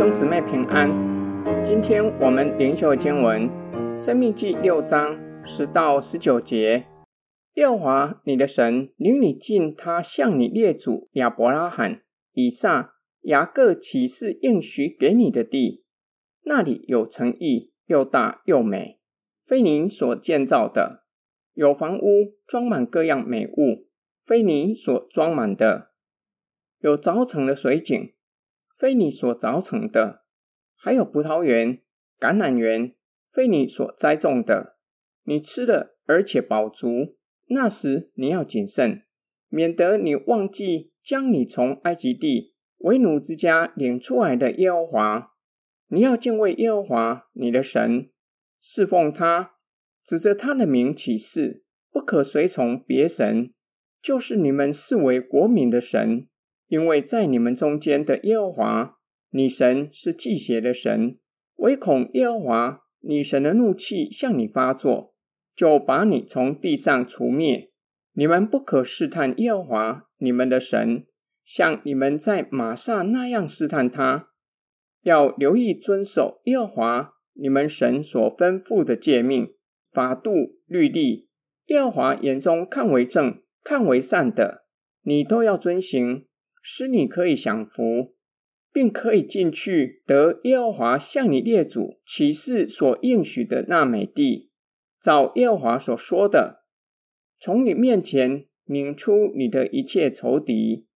[0.00, 0.88] 兄姊妹平安，
[1.62, 3.46] 今天我们灵修经文
[3.98, 6.86] 《生命记》六章十到十九节。
[7.56, 12.00] 耶和华你的神领你进他向你列祖亚伯拉罕、
[12.32, 12.94] 以撒、
[13.24, 15.84] 雅各起誓应许给你的地，
[16.44, 19.00] 那里有城邑，又大又美，
[19.44, 21.02] 非你所建造的；
[21.52, 23.86] 有房屋装满各样美物，
[24.24, 25.90] 非你所装满的；
[26.78, 28.14] 有凿成的水井。
[28.80, 30.22] 非你所凿成的，
[30.74, 31.82] 还有葡萄园、
[32.18, 32.94] 橄榄园，
[33.30, 34.78] 非你所栽种的。
[35.24, 37.18] 你吃了，而且饱足。
[37.48, 39.02] 那时你要谨慎，
[39.50, 45.32] 免得你忘记将你从埃及地为奴之家领出来的耶和华。
[45.88, 48.08] 你要敬畏耶和华你的神，
[48.62, 49.56] 侍奉他，
[50.02, 53.52] 指着他的名起誓，不可随从别神，
[54.00, 56.28] 就是你们视为国民的神。
[56.70, 58.96] 因为在你们中间的耶和华，
[59.30, 61.18] 你神是忌邪的神，
[61.56, 65.12] 唯恐耶和华你神的怒气向你发作，
[65.56, 67.72] 就把你从地上除灭。
[68.12, 71.06] 你们不可试探耶和华你们的神，
[71.44, 74.28] 像你们在玛撒那样试探他。
[75.02, 79.48] 要留意遵守耶和华你们神所吩咐的诫命、
[79.90, 80.30] 法度、
[80.66, 81.28] 律例。
[81.66, 84.66] 耶和华眼中看为正、看为善的，
[85.02, 86.26] 你都要遵行。
[86.60, 88.14] 使你可以享福，
[88.72, 94.50] 并可以进去得耶和华向你列祖起誓所应许的那美地。
[95.00, 96.64] 照耶和华所说的，
[97.38, 100.86] 从你面前拧出你的一切仇敌。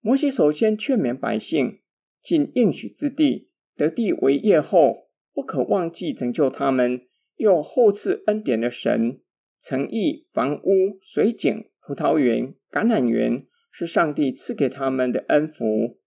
[0.00, 1.80] 摩西首先劝勉百姓
[2.22, 7.00] 进应许之地，得地为业后，不可忘记拯救他们，
[7.36, 9.20] 又厚赐恩典的神，
[9.60, 13.46] 诚意、房屋、水井、葡萄园、橄榄园。
[13.78, 15.98] 是上帝赐给他们的恩福。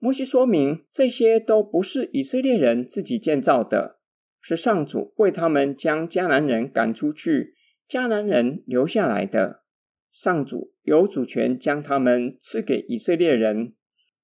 [0.00, 4.00] 摩西说明，这些都不是以色列人自己建造的，
[4.40, 7.54] 是上主为他们将迦南人赶出去，
[7.88, 9.62] 迦南人留下来的。
[10.10, 13.74] 上主有主权将他们赐给以色列人。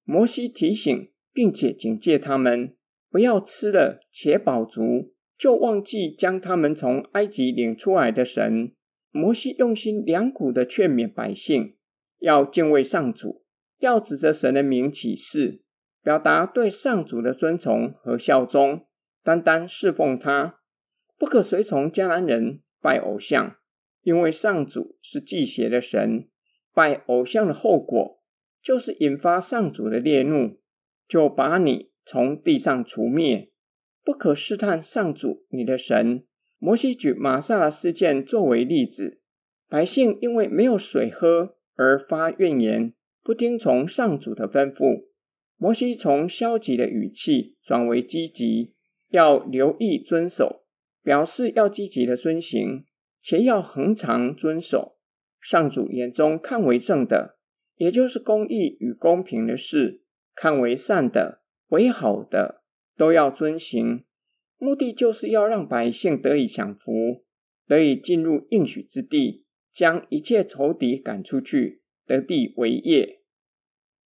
[0.03, 2.75] 摩西提醒并且警戒他们，
[3.09, 8.73] 不要吃了且饱足，就忘记将他们从埃及领出来的神。
[9.11, 11.77] 摩西用心良苦的劝勉百姓。
[12.19, 13.43] 要敬畏上主，
[13.79, 15.61] 要指着神的名起誓，
[16.01, 18.85] 表达对上主的尊崇和效忠，
[19.23, 20.59] 单单侍奉他，
[21.17, 23.57] 不可随从迦南人拜偶像，
[24.01, 26.27] 因为上主是忌邪的神。
[26.73, 28.21] 拜偶像的后果
[28.61, 30.59] 就是引发上主的烈怒，
[31.07, 33.51] 就把你从地上除灭。
[34.03, 36.25] 不可试探上主你的神。
[36.59, 39.21] 摩西举玛撒的事件作为例子，
[39.67, 41.54] 百姓因为没有水喝。
[41.75, 42.93] 而发怨言，
[43.23, 45.05] 不听从上主的吩咐。
[45.57, 48.73] 摩西从消极的语气转为积极，
[49.09, 50.65] 要留意遵守，
[51.01, 52.85] 表示要积极的遵行，
[53.21, 54.97] 且要恒常遵守。
[55.39, 57.37] 上主眼中看为正的，
[57.77, 60.01] 也就是公义与公平的事，
[60.33, 62.63] 看为善的、为好的，
[62.97, 64.03] 都要遵行。
[64.57, 67.23] 目的就是要让百姓得以享福，
[67.67, 69.44] 得以进入应许之地。
[69.75, 73.19] 将一切仇敌赶出去，得地为业。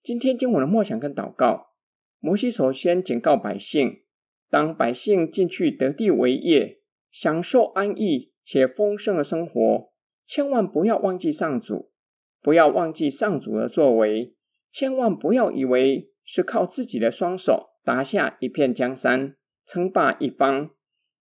[0.02, 1.76] 今天经文的默想跟祷告，
[2.18, 4.02] 摩西首先警告百姓：
[4.50, 6.82] 当百姓进去得地为业，
[7.12, 9.94] 享受安逸且丰盛的生活，
[10.26, 11.92] 千万不要忘记上主，
[12.42, 14.36] 不要忘记上主的作为，
[14.72, 19.36] 千万不要以为是靠自己的双手打下一片江山，
[19.68, 20.72] 称霸一方，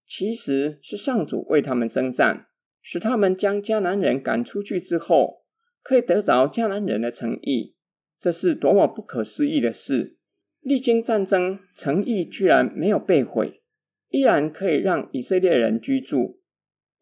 [0.07, 2.48] 其实是上主为他们征战。
[2.91, 5.45] 使他们将迦南人赶出去之后，
[5.83, 7.75] 可以得着迦南人的诚意，
[8.19, 10.17] 这是多么不可思议的事！
[10.63, 13.61] 历经战争，诚意居然没有被毁，
[14.09, 16.41] 依然可以让以色列人居住。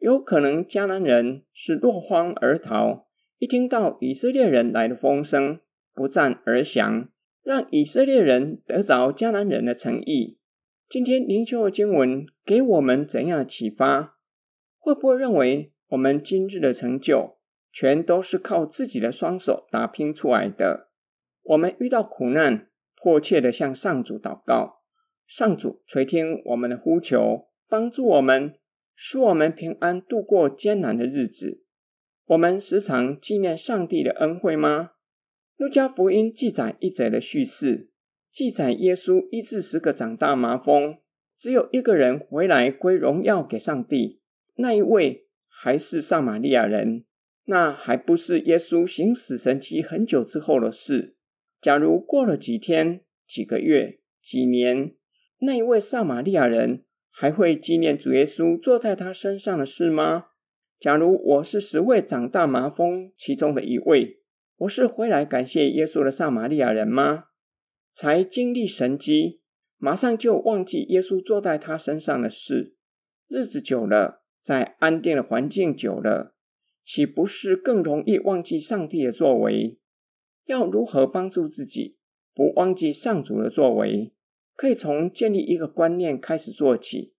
[0.01, 3.07] 有可能迦南人是落荒而逃，
[3.39, 5.61] 一听到以色列人来的风声，
[5.95, 7.09] 不战而降，
[7.45, 10.41] 让以色列人得着迦南人的诚意。
[10.89, 14.15] 今天灵修的经文给我们怎样的启发？
[14.79, 17.37] 会不会认为我们今日的成就
[17.71, 20.91] 全都是靠自己的双手打拼出来的？
[21.43, 24.83] 我们遇到苦难，迫切的向上主祷告，
[25.27, 28.55] 上主垂听我们的呼求，帮助我们，
[28.95, 31.63] 使我们平安度过艰难的日子。
[32.25, 34.93] 我们时常纪念上帝的恩惠吗？
[35.57, 37.91] 路加福音记载一则的叙事，
[38.33, 40.99] 记载耶稣医治十个长大麻风，
[41.39, 44.21] 只有一个人回来归荣耀给上帝。
[44.57, 45.26] 那一位
[45.59, 47.05] 还是撒玛利亚人，
[47.47, 51.17] 那还不是耶稣行使神迹很久之后的事。
[51.61, 54.95] 假如过了几天、几个月、几年，
[55.39, 60.27] 那一位撒玛利亚人还会纪念主耶稣坐在他身上的事吗？
[60.79, 64.21] 假如我是十位长大麻风其中的一位，
[64.59, 67.25] 我是回来感谢耶稣的撒玛利亚人吗？
[67.95, 69.41] 才经历神迹，
[69.79, 72.77] 马上就忘记耶稣坐在他身上的事，
[73.27, 76.37] 日子久了，在安定的环境久了，
[76.85, 79.81] 岂不是更容易忘记上帝的作为？
[80.45, 81.99] 要如何帮助自己
[82.33, 84.15] 不忘记上主的作为？
[84.55, 87.13] 可以从建立一个观念开始做起，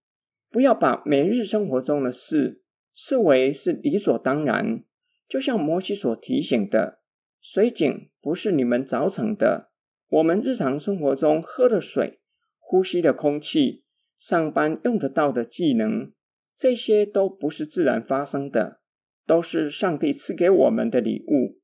[0.48, 2.62] 不要把每日生活中的事
[2.94, 4.82] 视为是理所当然。
[5.28, 7.02] 就像摩西所提醒的，
[7.42, 9.70] 水井不是你们凿成的。
[10.08, 12.20] 我们日常生活中喝的水、
[12.58, 13.84] 呼吸的空气、
[14.18, 16.10] 上班用得到的技能，
[16.58, 18.80] 这些都不是自然发生的，
[19.24, 21.60] 都是上帝赐给我们的礼物。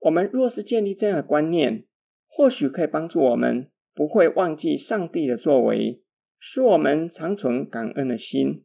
[0.00, 1.86] 我们若是建立这样的观念，
[2.26, 6.02] 或许可以帮助我们不会忘记上帝的作为，
[6.40, 8.64] 使我们常存感恩的心。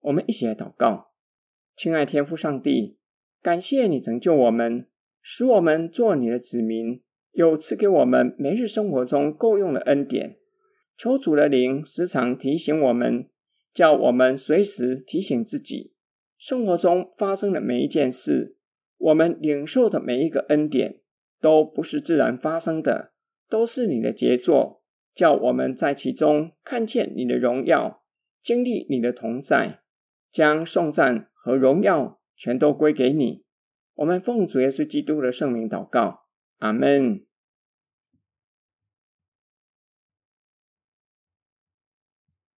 [0.00, 1.12] 我们一起来祷告，
[1.76, 2.96] 亲爱天父上帝，
[3.42, 4.88] 感谢你拯救我们，
[5.20, 7.02] 使我们做你的子民。
[7.32, 10.38] 又赐给我们每日生活中够用的恩典，
[10.96, 13.28] 求主的灵时常提醒我们，
[13.72, 15.92] 叫我们随时提醒自己，
[16.36, 18.56] 生活中发生的每一件事，
[18.96, 21.00] 我们领受的每一个恩典，
[21.40, 23.12] 都不是自然发生的，
[23.48, 24.82] 都是你的杰作，
[25.14, 28.02] 叫我们在其中看见你的荣耀，
[28.42, 29.82] 经历你的同在，
[30.30, 33.44] 将颂赞和荣耀全都归给你。
[33.94, 36.26] 我们奉主耶稣基督的圣名祷告，
[36.58, 37.27] 阿门。